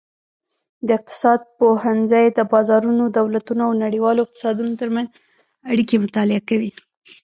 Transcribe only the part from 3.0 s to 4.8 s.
دولتونو او نړیوالو اقتصادونو